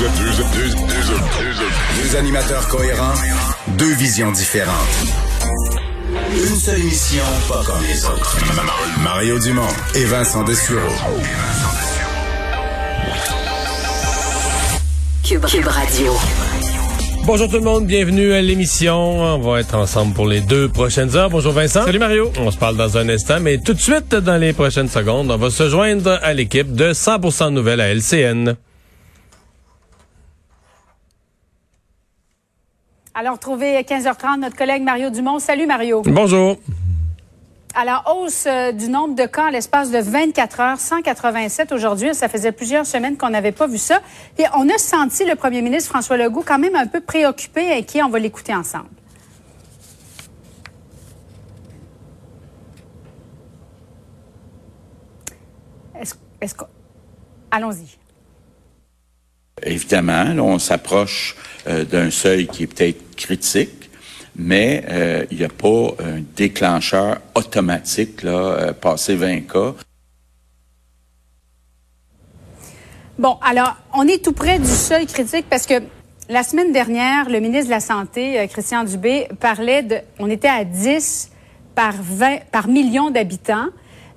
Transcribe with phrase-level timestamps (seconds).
[0.00, 3.12] Deux, deux, deux, deux, deux animateurs cohérents,
[3.76, 4.72] deux visions différentes.
[6.32, 8.38] Une seule émission, pas comme les autres.
[9.04, 10.80] Mario Dumont et Vincent Dessureau.
[15.22, 16.14] Cube, Cube Radio.
[17.26, 19.20] Bonjour tout le monde, bienvenue à l'émission.
[19.20, 21.28] On va être ensemble pour les deux prochaines heures.
[21.28, 21.84] Bonjour Vincent.
[21.84, 22.32] Salut Mario.
[22.38, 25.36] On se parle dans un instant, mais tout de suite, dans les prochaines secondes, on
[25.36, 28.56] va se joindre à l'équipe de 100% Nouvelles à LCN.
[33.12, 35.40] Alors, retrouver à 15h30 notre collègue Mario Dumont.
[35.40, 36.02] Salut Mario.
[36.02, 36.56] Bonjour.
[37.74, 42.14] La hausse euh, du nombre de cas à l'espace de 24 heures, 187 aujourd'hui.
[42.14, 44.00] Ça faisait plusieurs semaines qu'on n'avait pas vu ça.
[44.38, 48.02] Et on a senti le premier ministre François Legault quand même un peu préoccupé, inquiet.
[48.02, 48.90] On va l'écouter ensemble.
[55.98, 56.64] Est-ce est que...
[57.50, 57.99] Allons-y.
[59.62, 63.90] Évidemment, on s'approche euh, d'un seuil qui est peut-être critique,
[64.36, 69.74] mais euh, il n'y a pas un déclencheur automatique, là, euh, passé 20 cas.
[73.18, 75.74] Bon, alors, on est tout près du seuil critique parce que
[76.30, 80.64] la semaine dernière, le ministre de la Santé, Christian Dubé, parlait de, on était à
[80.64, 81.30] 10
[81.74, 83.66] par 20, par million d'habitants.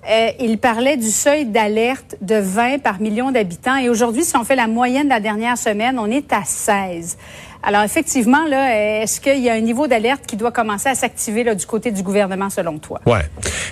[0.10, 3.78] Euh, il parlait du seuil d'alerte de 20 par million d'habitants.
[3.78, 7.18] Et aujourd'hui, si on fait la moyenne de la dernière semaine, on est à 16.
[7.66, 11.44] Alors, effectivement, là, est-ce qu'il y a un niveau d'alerte qui doit commencer à s'activer
[11.56, 13.00] du côté du gouvernement, selon toi?
[13.06, 13.22] Ouais.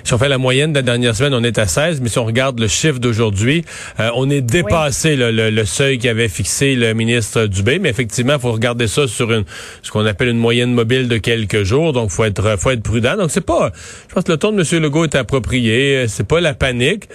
[0.06, 2.18] Si on fait la moyenne de la dernière semaine, on est à 16, mais si
[2.18, 3.66] on regarde le chiffre d'aujourd'hui,
[4.00, 7.80] euh, on est dépassé le, le, le seuil qu'avait fixé le ministre Dubé.
[7.80, 9.44] Mais effectivement, il faut regarder ça sur une
[9.82, 11.92] ce qu'on appelle une moyenne mobile de quelques jours.
[11.92, 13.18] Donc, faut être faut être prudent.
[13.18, 13.72] Donc, c'est pas.
[14.08, 14.82] Je pense que le ton de M.
[14.82, 16.06] Legault est approprié.
[16.08, 17.10] C'est pas la panique.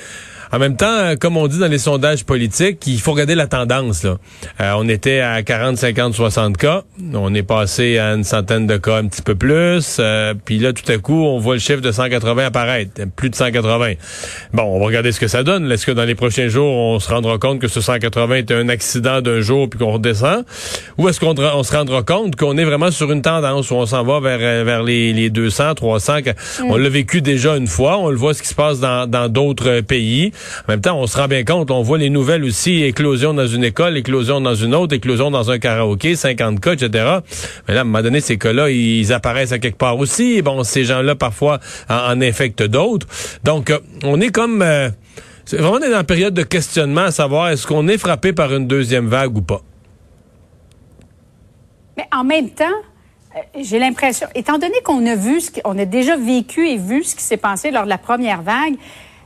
[0.52, 4.04] En même temps, comme on dit dans les sondages politiques, il faut regarder la tendance.
[4.04, 4.16] Là.
[4.60, 6.82] Euh, on était à 40, 50, 60 cas.
[7.14, 9.96] On est passé à une centaine de cas un petit peu plus.
[9.98, 12.90] Euh, puis là, tout à coup, on voit le chiffre de 180 apparaître.
[13.16, 13.94] Plus de 180.
[14.52, 15.70] Bon, on va regarder ce que ça donne.
[15.70, 18.68] Est-ce que dans les prochains jours, on se rendra compte que ce 180 est un
[18.68, 20.44] accident d'un jour puis qu'on redescend?
[20.98, 23.86] Ou est-ce qu'on on se rendra compte qu'on est vraiment sur une tendance où on
[23.86, 26.18] s'en va vers, vers les, les 200, 300?
[26.68, 27.98] On l'a vécu déjà une fois.
[27.98, 30.32] On le voit ce qui se passe dans d'autres pays.
[30.66, 33.46] En même temps, on se rend bien compte, on voit les nouvelles aussi, éclosion dans
[33.46, 36.90] une école, éclosion dans une autre, éclosion dans un karaoké, 50 cas, etc.
[37.68, 40.42] Mais là, à un moment donné, ces cas-là, ils apparaissent à quelque part aussi.
[40.42, 43.06] Bon, ces gens-là, parfois, en, en infectent d'autres.
[43.44, 44.62] Donc, euh, on est comme...
[44.62, 44.90] Euh,
[45.44, 48.66] c'est vraiment dans une période de questionnement à savoir est-ce qu'on est frappé par une
[48.66, 49.62] deuxième vague ou pas?
[51.96, 52.64] Mais en même temps,
[53.36, 57.04] euh, j'ai l'impression, étant donné qu'on a vu, ce qu'on a déjà vécu et vu
[57.04, 58.74] ce qui s'est passé lors de la première vague,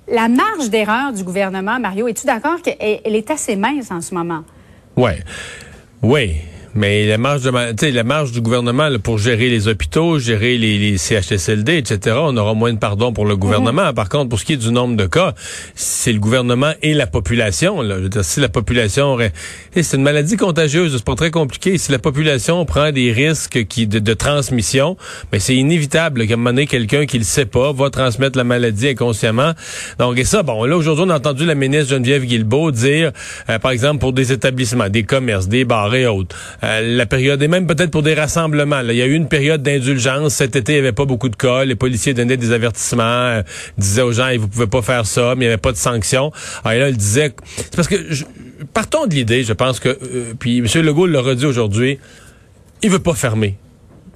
[0.09, 4.15] la marge d'erreur du gouvernement, Mario, es-tu d'accord qu'elle elle est assez mince en ce
[4.15, 4.43] moment?
[4.97, 5.13] Oui.
[6.03, 6.37] Oui.
[6.75, 10.79] Mais la marge de la marge du gouvernement là, pour gérer les hôpitaux, gérer les,
[10.79, 13.83] les, CHSLD, etc., on aura moins de pardon pour le gouvernement.
[13.83, 13.95] Mm -hmm.
[13.95, 15.35] Par contre, pour ce qui est du nombre de cas,
[15.75, 17.83] c'est le gouvernement et la population.
[17.83, 17.97] Là.
[17.99, 19.33] Je veux dire, si la population aurait...
[19.75, 21.79] C'est une maladie contagieuse, c'est pas très compliqué.
[21.79, 24.97] Si la population prend des risques qui de, de transmission,
[25.33, 28.45] mais c'est inévitable qu'à un moment donné, quelqu'un qui le sait pas va transmettre la
[28.45, 29.53] maladie inconsciemment.
[29.99, 33.13] Donc, et ça, bon, là, aujourd'hui, on a entendu la ministre Geneviève Guilbeault dire,
[33.49, 37.43] euh, par exemple, pour des établissements, des commerces, des bars et autres, euh, la période,
[37.43, 38.81] et même peut-être pour des rassemblements.
[38.81, 40.35] Il y a eu une période d'indulgence.
[40.35, 41.65] Cet été, il n'y avait pas beaucoup de cas.
[41.65, 43.43] Les policiers donnaient des avertissements, euh,
[43.79, 46.33] disaient aux gens, vous pouvez pas faire ça, mais il n'y avait pas de sanctions.
[46.65, 47.33] Alors là, il disait...
[47.57, 47.97] C'est parce que...
[48.11, 48.25] Je,
[48.75, 49.89] partons de l'idée, je pense que...
[49.89, 50.67] Euh, puis M.
[50.83, 51.99] Legault l'a redit aujourd'hui,
[52.83, 53.57] il veut pas fermer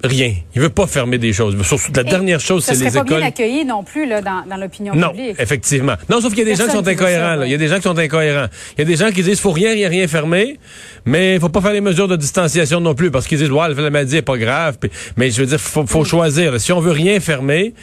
[0.05, 0.33] rien.
[0.55, 1.55] Il veut pas fermer des choses.
[1.63, 3.05] Surtout, la Et dernière chose, c'est les écoles.
[3.05, 5.37] pas bien accueilli non plus là, dans, dans l'opinion publique.
[5.37, 5.93] Non, effectivement.
[6.09, 7.41] Non, sauf qu'il y a des Personne gens qui sont incohérents.
[7.43, 8.47] Il y a des gens qui sont incohérents.
[8.77, 10.59] Il y a des gens qui disent faut rien, rien, rien fermer,
[11.05, 13.73] mais il faut pas faire les mesures de distanciation non plus parce qu'ils disent ouais,
[13.73, 14.77] la maladie est pas grave.
[14.79, 16.59] Puis, mais je veux dire, faut, faut choisir.
[16.59, 17.73] Si on veut rien fermer,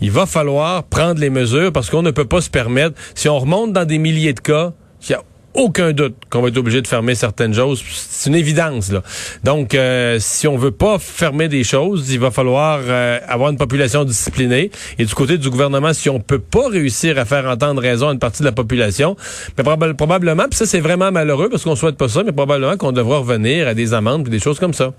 [0.00, 2.96] il va falloir prendre les mesures parce qu'on ne peut pas se permettre.
[3.14, 5.22] Si on remonte dans des milliers de cas, il y a
[5.54, 7.82] aucun doute qu'on va être obligé de fermer certaines choses.
[7.86, 8.90] C'est une évidence.
[8.90, 9.02] Là.
[9.44, 13.58] Donc, euh, si on veut pas fermer des choses, il va falloir euh, avoir une
[13.58, 14.70] population disciplinée.
[14.98, 18.12] Et du côté du gouvernement, si on peut pas réussir à faire entendre raison à
[18.12, 19.16] une partie de la population,
[19.58, 19.64] mais
[19.94, 23.18] probablement, puis ça c'est vraiment malheureux parce qu'on souhaite pas ça, mais probablement qu'on devra
[23.18, 24.92] revenir à des amendes et des choses comme ça.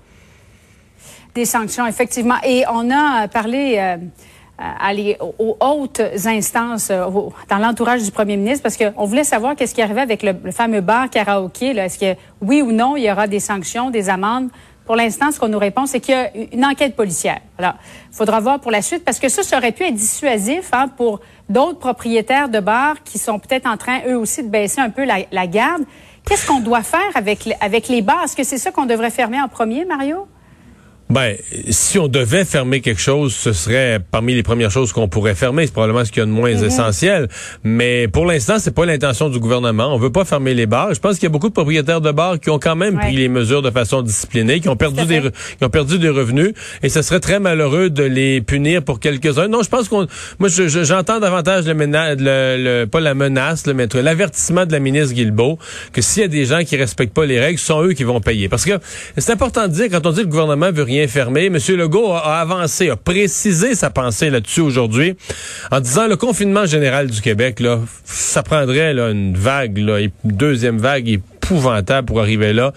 [1.34, 2.36] Des sanctions, effectivement.
[2.46, 3.76] Et on a parlé...
[3.78, 3.96] Euh,
[4.58, 7.06] aller aux hautes instances euh,
[7.48, 10.80] dans l'entourage du premier ministre parce qu'on voulait savoir qu'est-ce qui arrivait avec le, fameux
[10.80, 11.76] bar karaoké.
[11.76, 14.50] Est-ce que oui ou non, il y aura des sanctions, des amendes?
[14.86, 17.40] Pour l'instant, ce qu'on nous répond, c'est qu'il y a une enquête policière.
[17.58, 17.72] Alors,
[18.12, 20.88] il faudra voir pour la suite parce que ça, ça aurait pu être dissuasif hein,
[20.88, 24.90] pour d'autres propriétaires de bars qui sont peut-être en train, eux aussi, de baisser un
[24.90, 25.84] peu la, la garde.
[26.26, 28.24] Qu'est-ce qu'on doit faire avec, avec les bars?
[28.24, 30.26] Est-ce que c'est ça qu'on devrait fermer en premier, Mario?
[31.14, 31.36] Ben,
[31.70, 35.64] si on devait fermer quelque chose, ce serait parmi les premières choses qu'on pourrait fermer.
[35.64, 36.64] C'est probablement ce qu'il y a de moins mhm.
[36.64, 37.28] essentiel.
[37.62, 39.94] Mais pour l'instant, c'est pas l'intention du gouvernement.
[39.94, 40.92] On veut pas fermer les bars.
[40.92, 43.14] Je pense qu'il y a beaucoup de propriétaires de bars qui ont quand même pris
[43.14, 46.52] les mesures de façon disciplinée, qui ont perdu des, qui ont perdu des revenus.
[46.82, 49.46] Et ce serait très malheureux de les punir pour quelques-uns.
[49.46, 50.08] Non, je pense qu'on,
[50.40, 51.74] moi, j'entends davantage le,
[52.18, 55.60] le, pas la menace, le, mais l'avertissement de la ministre Guilbeault
[55.92, 58.02] que s'il y a des gens qui respectent pas les règles, ce sont eux qui
[58.02, 58.48] vont payer.
[58.48, 58.80] Parce que
[59.16, 61.58] c'est important de dire quand on dit que le gouvernement veut rien M.
[61.76, 65.16] Legault a, avancé, a précisé sa pensée là-dessus aujourd'hui
[65.70, 71.08] en disant le confinement général du Québec, là, ça prendrait une vague, une deuxième vague
[71.08, 72.72] épouvantable pour arriver là.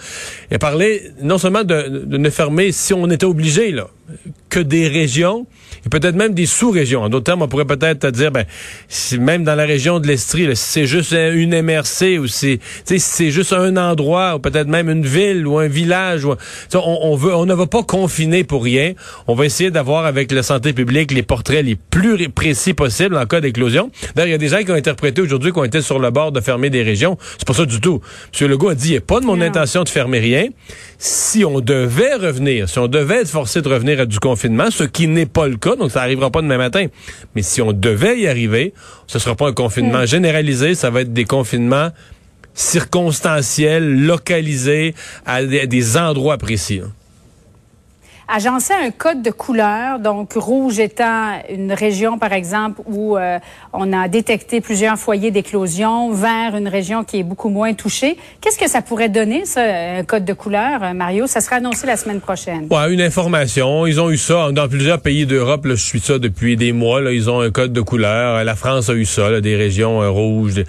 [0.51, 3.88] Il a parlé non seulement de, de ne fermer si on était obligé, là,
[4.50, 5.45] que des régions
[5.86, 7.04] et peut-être même des sous-régions.
[7.04, 8.45] En d'autres termes, on pourrait peut-être dire, ben,
[8.88, 13.31] si même dans la région de l'Estrie, si c'est juste une MRC ou si c'est
[13.31, 16.38] juste un endroit ou peut-être même une ville ou un village, on,
[16.74, 18.94] on, veut, on ne va pas confiner pour rien.
[19.27, 23.25] On va essayer d'avoir avec la santé publique les portraits les plus précis possibles en
[23.25, 23.92] cas d'éclosion.
[24.15, 26.31] D'ailleurs, il y a des gens qui ont interprété aujourd'hui qu'on était sur le bord
[26.31, 27.18] de fermer des régions.
[27.38, 28.01] C'est pas ça du tout.
[28.39, 28.48] M.
[28.50, 30.48] Legault a dit, il n'y a pas de mon intention de fermer rien.
[30.98, 35.07] Si on devait revenir, si on devait être forcé de revenir du confinement, ce qui
[35.07, 36.88] n'est pas le cas, donc ça arrivera pas demain matin.
[37.35, 38.73] Mais si on devait y arriver,
[39.07, 40.07] ce sera pas un confinement hmm.
[40.07, 41.89] généralisé, ça va être des confinements
[42.53, 44.95] circonstanciels, localisés
[45.25, 46.81] à des, endroits précis.
[46.83, 46.91] Hein
[48.27, 53.39] agencer un code de couleur, donc rouge étant une région, par exemple, où euh,
[53.74, 58.18] on a détecté plusieurs foyers d'éclosion, vert, une région qui est beaucoup moins touchée.
[58.41, 61.25] Qu'est-ce que ça pourrait donner, ça, un code de couleur, euh, Mario?
[61.27, 62.68] Ça sera annoncé la semaine prochaine.
[62.69, 63.88] Ouais, une information.
[63.88, 65.65] Ils ont eu ça dans plusieurs pays d'Europe.
[65.65, 67.01] je suis ça depuis des mois.
[67.12, 68.44] Ils ont un code de couleur.
[68.44, 70.63] La France a eu ça, des régions euh, rouges.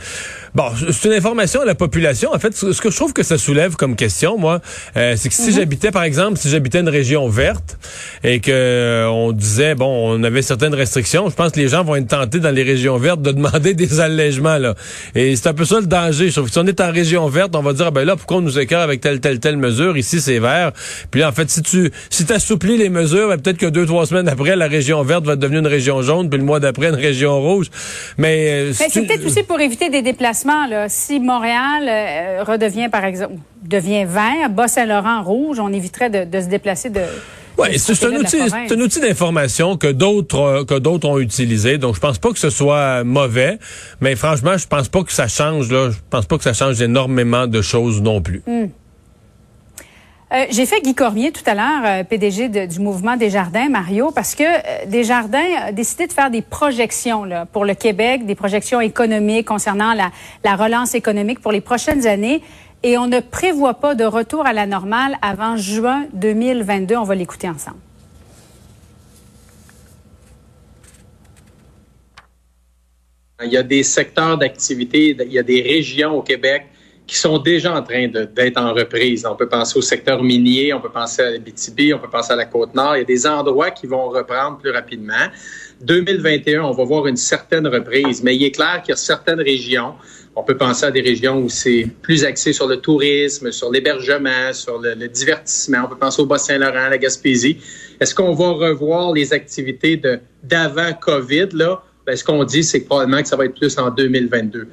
[0.59, 2.35] Bon, c'est une information à la population.
[2.35, 4.61] En fait, ce que je trouve que ça soulève comme question, moi,
[4.97, 5.55] euh, c'est que si mhm.
[5.55, 7.79] j'habitais, par exemple, si j'habitais une région verte
[8.25, 11.85] et que euh, on disait, bon, on avait certaines restrictions, je pense que les gens
[11.85, 14.75] vont être tentés dans les régions vertes de demander des allègements, là.
[15.15, 16.27] Et c'est un peu ça le danger.
[16.27, 18.17] Je trouve que si on est en région verte, on va dire, ah, ben là,
[18.17, 19.97] pourquoi on nous écarte avec telle, telle, telle mesure?
[19.97, 20.73] Ici, c'est vert.
[21.13, 24.07] Puis là, en fait, si tu si assouplis les mesures, ben, peut-être que deux, trois
[24.07, 26.97] semaines après, la région verte va devenir une région jaune, puis le mois d'après, une
[26.97, 27.71] région rouge.
[28.17, 30.48] Mais, euh, c'est peut-être aussi pour éviter des déplacements
[30.89, 36.91] si Montréal euh, redevient, par exemple, devient vert, Bas-Saint-Laurent rouge, on éviterait de, se déplacer
[36.91, 37.01] de.
[37.59, 41.77] Oui, c'est un outil, un outil d'information que d'autres euh, que d'autres ont utilisé.
[41.77, 43.59] Donc je pense pas que ce soit mauvais,
[44.01, 46.81] mais franchement, je pense pas que ça change là, je pense pas que ça change
[46.81, 48.43] énormément de choses non plus.
[48.47, 48.67] Hmm.
[50.31, 54.11] Euh, j'ai fait Guy Cormier tout à l'heure, euh, PDG du mouvement des Jardins, Mario,
[54.11, 58.83] parce que euh, Desjardins a décidé de faire des projections pour le Québec, des projections
[58.83, 60.11] économiques concernant la,
[60.45, 62.43] la relance économique pour les prochaines années.
[62.83, 66.95] Et on ne prévoit pas de retour à la normale avant juin 2022.
[66.97, 67.79] On va l'écouter ensemble.
[73.43, 76.67] Il y a des secteurs d'activité, il y a des régions au Québec
[77.09, 79.27] qui sont déjà en train d'être en reprise.
[79.27, 82.35] On peut penser au secteur minier, on peut penser à la BTB, on peut penser
[82.35, 82.97] à la Côte-Nord.
[82.97, 85.27] Il y a des endroits qui vont reprendre plus rapidement.
[85.81, 89.41] 2021, on va voir une certaine reprise, mais il est clair qu'il y a certaines
[89.41, 89.95] régions,
[90.37, 94.53] on peut penser à des régions où c'est plus axé sur le tourisme, sur l'hébergement,
[94.53, 95.79] sur le, le, divertissement.
[95.87, 97.59] On peut penser au Bas-Saint-Laurent, à la Gaspésie.
[97.99, 100.01] Est-ce qu'on va revoir les activités
[100.43, 101.83] d'avant COVID, là?
[102.09, 104.67] Ben, ce qu'on dit, c'est probablement que ça va être plus en 2022.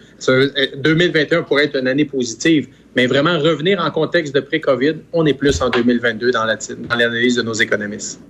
[0.77, 5.25] 2021 euh, pourrait être une année positive, mais vraiment revenir en contexte de pré-COVID, on
[5.25, 8.21] est plus en 2022 dans l'analyse de nos économistes.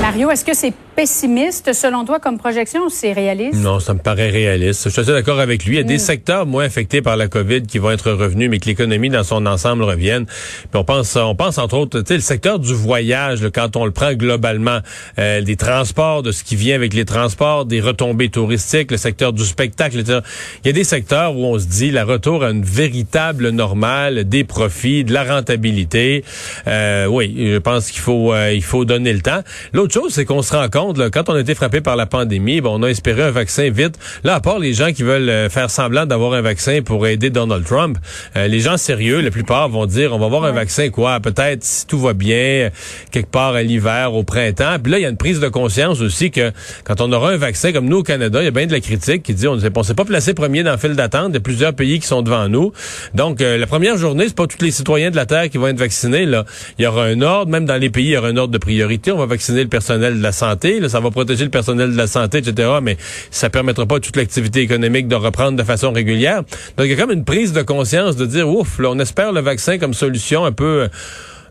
[0.00, 3.54] Mario, est-ce que c'est pessimiste selon toi comme projection ou c'est réaliste?
[3.54, 4.84] Non, ça me paraît réaliste.
[4.84, 5.74] Je suis assez d'accord avec lui.
[5.74, 6.00] Il y a des mm.
[6.00, 9.46] secteurs moins affectés par la COVID qui vont être revenus, mais que l'économie dans son
[9.46, 10.26] ensemble revienne.
[10.26, 13.84] Puis on pense, on pense entre autres, tu sais, le secteur du voyage, quand on
[13.84, 14.80] le prend globalement,
[15.18, 19.32] euh, des transports, de ce qui vient avec les transports, des retombées touristiques, le secteur
[19.32, 20.20] du spectacle, etc.
[20.64, 24.24] Il y a des secteurs où on se dit la retour à une véritable normale,
[24.28, 26.24] des profits, de la rentabilité.
[26.66, 29.40] Euh, oui, je pense qu'il faut, euh, il faut donner le temps.
[29.72, 30.81] L'autre chose, c'est qu'on se rend compte
[31.12, 33.98] quand on a été frappé par la pandémie, bon, on a espéré un vaccin vite.
[34.24, 37.30] Là, à part les gens qui veulent euh, faire semblant d'avoir un vaccin pour aider
[37.30, 37.98] Donald Trump,
[38.36, 41.64] euh, les gens sérieux, la plupart vont dire, on va avoir un vaccin quoi, peut-être
[41.64, 42.70] si tout va bien,
[43.10, 44.76] quelque part à l'hiver, au printemps.
[44.82, 46.52] Puis là, il y a une prise de conscience aussi que
[46.84, 48.80] quand on aura un vaccin comme nous au Canada, il y a bien de la
[48.80, 51.34] critique qui dit, on ne s'est pas placé premier dans le fil d'attente.
[51.36, 52.72] A plusieurs pays qui sont devant nous.
[53.14, 55.68] Donc, euh, la première journée, c'est pas tous les citoyens de la Terre qui vont
[55.68, 56.26] être vaccinés.
[56.26, 56.44] Là,
[56.78, 58.58] il y aura un ordre, même dans les pays, il y aura un ordre de
[58.58, 59.12] priorité.
[59.12, 62.06] On va vacciner le personnel de la santé ça va protéger le personnel de la
[62.06, 62.68] santé, etc.
[62.82, 62.96] Mais
[63.30, 66.42] ça permettra pas toute l'activité économique de reprendre de façon régulière.
[66.76, 69.32] Donc, il y a comme une prise de conscience de dire, ouf, là, on espère
[69.32, 70.88] le vaccin comme solution un peu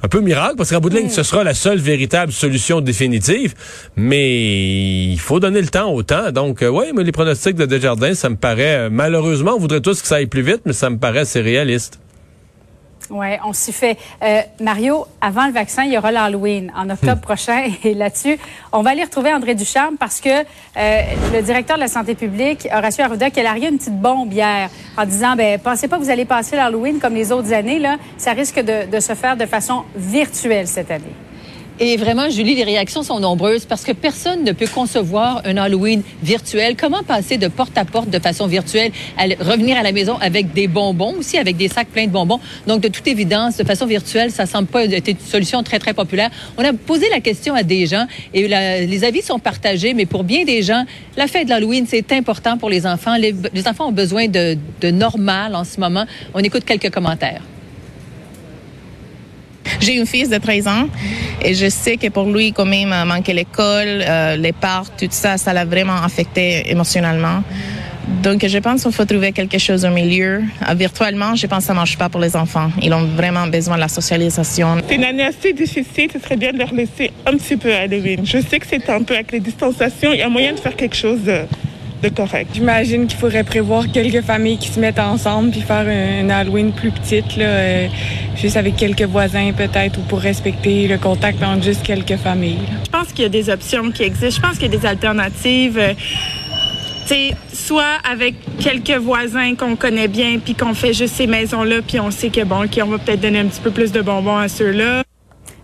[0.03, 3.53] un peu miracle, parce qu'en bout de ligne, ce sera la seule véritable solution définitive,
[3.95, 6.31] mais il faut donner le temps au temps.
[6.31, 9.81] Donc, euh, oui, mais les pronostics de Desjardins, ça me paraît, euh, malheureusement, on voudrait
[9.81, 11.99] tous que ça aille plus vite, mais ça me paraît assez réaliste.
[13.11, 13.97] Oui, on s'y fait.
[14.23, 17.65] Euh, Mario, avant le vaccin, il y aura l'Halloween en octobre prochain.
[17.83, 18.37] Et là-dessus,
[18.71, 21.01] on va aller retrouver André Ducharme parce que euh,
[21.33, 24.69] le directeur de la santé publique, Horacio Arruda, qui a largué une petite bombe hier
[24.97, 27.79] en disant, ben pensez pas que vous allez passer l'Halloween comme les autres années.
[27.79, 31.13] Là, ça risque de se faire de façon virtuelle cette année.
[31.79, 36.03] Et vraiment, Julie, les réactions sont nombreuses parce que personne ne peut concevoir un Halloween
[36.21, 36.75] virtuel.
[36.75, 38.91] Comment passer de porte à porte de façon virtuelle,
[39.39, 42.39] revenir à la maison avec des bonbons aussi, avec des sacs pleins de bonbons?
[42.67, 45.95] Donc, de toute évidence, de façon virtuelle, ça semble pas être une solution très, très
[45.95, 46.29] populaire.
[46.57, 50.23] On a posé la question à des gens et les avis sont partagés, mais pour
[50.23, 50.85] bien des gens,
[51.17, 53.15] la fête de l'Halloween, c'est important pour les enfants.
[53.15, 56.05] Les, les enfants ont besoin de, de normal en ce moment.
[56.35, 57.41] On écoute quelques commentaires.
[59.79, 60.87] J'ai une fils de 13 ans
[61.43, 65.37] et je sais que pour lui, quand même, manquer l'école, euh, les parts, tout ça,
[65.37, 67.43] ça l'a vraiment affecté émotionnellement.
[68.23, 70.41] Donc, je pense qu'il faut trouver quelque chose au milieu.
[70.67, 72.69] Euh, virtuellement, je pense que ça marche pas pour les enfants.
[72.81, 74.77] Ils ont vraiment besoin de la socialisation.
[74.87, 76.09] C'est une année assez difficile.
[76.11, 78.25] Ce serait bien de leur laisser un petit peu Halloween.
[78.25, 80.13] Je sais que c'est un peu avec les distanciations.
[80.13, 81.21] Il y a moyen de faire quelque chose
[82.09, 82.49] correct.
[82.53, 86.91] J'imagine qu'il faudrait prévoir quelques familles qui se mettent ensemble puis faire une Halloween plus
[86.91, 87.87] petite, là, euh,
[88.35, 92.67] juste avec quelques voisins peut-être, ou pour respecter le contact entre juste quelques familles.
[92.85, 94.41] Je pense qu'il y a des options qui existent.
[94.41, 95.77] Je pense qu'il y a des alternatives.
[95.77, 95.93] Euh,
[97.53, 102.11] soit avec quelques voisins qu'on connaît bien, puis qu'on fait juste ces maisons-là, puis on
[102.11, 105.03] sait que bon, on va peut-être donner un petit peu plus de bonbons à ceux-là.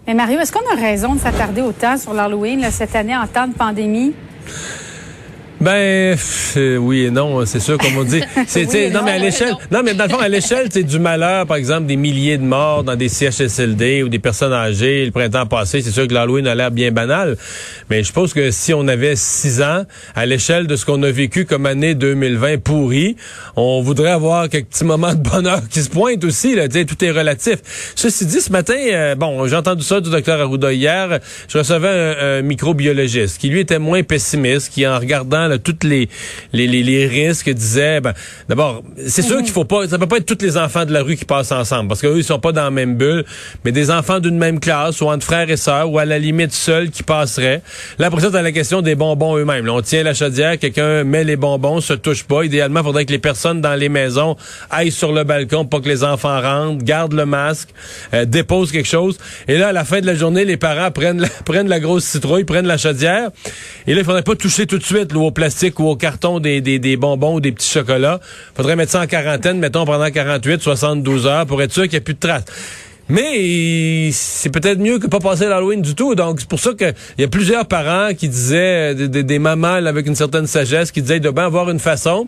[0.06, 3.48] Mais Mario, est-ce qu'on a raison de s'attarder autant sur l'Halloween cette année en temps
[3.48, 4.14] de pandémie?
[5.60, 6.16] Ben
[6.80, 8.22] oui et non, c'est sûr comme on dit.
[8.48, 11.46] C'est non, mais à l'échelle, non mais dans le fond à l'échelle, c'est du malheur
[11.48, 15.46] par exemple des milliers de morts dans des CHSLD ou des personnes âgées le printemps
[15.46, 17.38] passé, c'est sûr que l'Halloween a l'air bien banal,
[17.90, 19.84] mais je pense que si on avait six ans
[20.16, 23.16] à l'échelle de ce qu'on a vécu comme année 2020 pourri,
[23.56, 27.12] on voudrait avoir quelques petits moments de bonheur qui se pointent aussi là, tout est
[27.12, 27.94] relatif.
[27.96, 32.16] Ceci dit ce matin, euh, bon, j'ai entendu ça du docteur Arruda hier, je recevais
[32.22, 36.10] un microbiologiste qui lui était moins pessimiste, qui en regardant toutes les,
[36.54, 38.14] les, les, risques, disait, ben,
[38.50, 41.02] d'abord, c'est sûr qu'il faut pas, ça peut pas être tous les enfants de la
[41.02, 43.26] rue qui passent ensemble, parce qu'eux, ils sont pas dans la même bulle,
[43.64, 46.52] mais des enfants d'une même classe, ou entre frères et sœurs, ou à la limite
[46.52, 47.62] seuls qui passeraient.
[48.00, 49.68] Là, après ça, t'as la question des bonbons eux-mêmes.
[49.70, 52.44] on tient la chaudière, quelqu'un met les bonbons, se touche pas.
[52.44, 54.36] Idéalement, il faudrait que les personnes dans les maisons
[54.70, 57.70] aillent sur le balcon pour que les enfants rentrent, gardent le masque,
[58.14, 59.18] euh, déposent quelque chose.
[59.48, 62.06] Et là, à la fin de la journée, les parents prennent la, prennent la grosse
[62.06, 63.30] citrouille, prennent la chaudière.
[63.86, 66.98] Et là, il faudrait pas toucher tout de suite là, plastique ou au carton des,
[66.98, 68.20] bonbons ou des petits chocolats.
[68.56, 71.98] Faudrait mettre ça en quarantaine, mettons, pendant 48, 72 heures pour être sûr qu'il n'y
[71.98, 72.46] a plus de traces.
[73.08, 76.16] Mais c'est peut-être mieux que pas passer l'Halloween du tout.
[76.16, 80.08] Donc, c'est pour ça qu'il y a plusieurs parents qui disaient, des, des, mamans avec
[80.08, 82.28] une certaine sagesse, qui disaient de bien avoir une façon.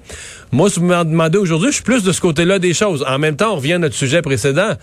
[0.51, 3.05] Moi, si vous me demandez aujourd'hui, je suis plus de ce côté-là des choses.
[3.07, 4.73] En même temps, on revient à notre sujet précédent.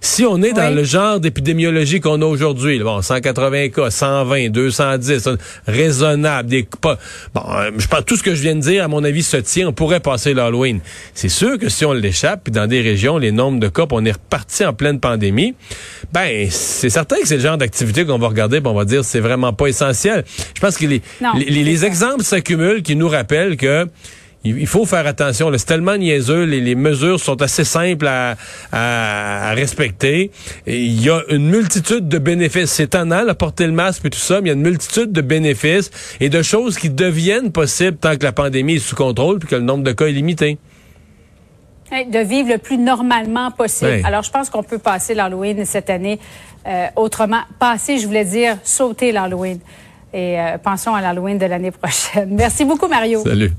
[0.00, 5.28] Si on est dans le genre d'épidémiologie qu'on a aujourd'hui, bon, 180 cas, 120, 210,
[5.66, 6.98] raisonnable, des pas,
[7.34, 9.36] bon, euh, je pense tout ce que je viens de dire, à mon avis, se
[9.36, 9.68] tient.
[9.68, 10.80] On pourrait passer l'Halloween.
[11.14, 14.04] C'est sûr que si on l'échappe, puis dans des régions, les nombres de cas, on
[14.04, 15.54] est reparti en pleine pandémie
[16.12, 19.20] ben c'est certain que c'est le genre d'activité qu'on va regarder, on va dire c'est
[19.20, 20.24] vraiment pas essentiel.
[20.54, 21.02] Je pense que les,
[21.36, 23.86] les, exemples s'accumulent qui nous rappellent que
[24.44, 25.50] il, faut faire attention.
[25.56, 26.44] C'est tellement niaiseux.
[26.44, 28.36] Les, les, mesures sont assez simples à,
[28.72, 30.30] à, respecter.
[30.66, 32.70] Et il y a une multitude de bénéfices.
[32.70, 35.12] C'est étonnant, la porter le masque et tout ça, mais il y a une multitude
[35.12, 39.38] de bénéfices et de choses qui deviennent possibles tant que la pandémie est sous contrôle
[39.38, 40.58] puis que le nombre de cas est limité
[42.10, 44.00] de vivre le plus normalement possible.
[44.04, 46.18] Alors, je pense qu'on peut passer l'Halloween cette année
[46.66, 47.42] euh, autrement.
[47.58, 49.58] Passer, je voulais dire, sauter l'Halloween.
[50.12, 52.30] Et euh, pensons à l'Halloween de l'année prochaine.
[52.34, 53.22] Merci beaucoup, Mario.
[53.22, 53.52] Salut.